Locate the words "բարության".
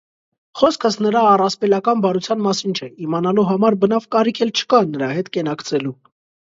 2.07-2.43